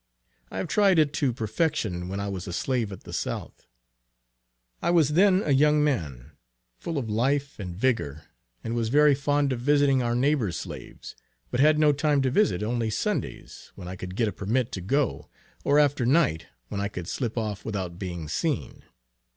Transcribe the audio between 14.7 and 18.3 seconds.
to go, or after night, when I could slip off without being